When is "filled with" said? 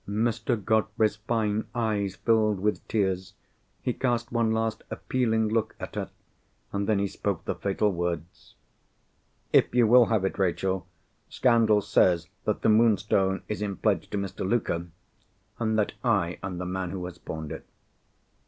2.15-2.87